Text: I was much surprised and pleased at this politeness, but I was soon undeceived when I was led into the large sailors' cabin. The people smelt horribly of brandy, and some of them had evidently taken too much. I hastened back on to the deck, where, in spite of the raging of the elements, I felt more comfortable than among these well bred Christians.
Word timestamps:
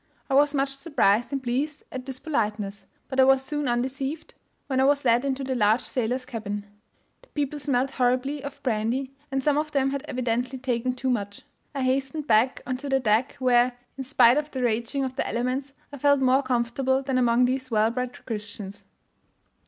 I 0.31 0.33
was 0.33 0.55
much 0.55 0.73
surprised 0.75 1.31
and 1.31 1.43
pleased 1.43 1.83
at 1.91 2.07
this 2.07 2.17
politeness, 2.19 2.87
but 3.07 3.19
I 3.19 3.23
was 3.23 3.43
soon 3.45 3.67
undeceived 3.67 4.33
when 4.65 4.79
I 4.79 4.83
was 4.83 5.05
led 5.05 5.23
into 5.23 5.43
the 5.43 5.53
large 5.53 5.81
sailors' 5.83 6.25
cabin. 6.25 6.65
The 7.21 7.27
people 7.27 7.59
smelt 7.59 7.91
horribly 7.91 8.43
of 8.43 8.63
brandy, 8.63 9.13
and 9.29 9.43
some 9.43 9.59
of 9.59 9.71
them 9.73 9.91
had 9.91 10.01
evidently 10.07 10.57
taken 10.57 10.95
too 10.95 11.11
much. 11.11 11.43
I 11.75 11.83
hastened 11.83 12.25
back 12.25 12.63
on 12.65 12.77
to 12.77 12.89
the 12.89 12.99
deck, 12.99 13.35
where, 13.37 13.77
in 13.95 14.03
spite 14.03 14.39
of 14.39 14.49
the 14.49 14.63
raging 14.63 15.03
of 15.03 15.15
the 15.17 15.27
elements, 15.27 15.73
I 15.93 15.99
felt 15.99 16.19
more 16.19 16.41
comfortable 16.41 17.03
than 17.03 17.19
among 17.19 17.45
these 17.45 17.69
well 17.69 17.91
bred 17.91 18.25
Christians. 18.25 18.83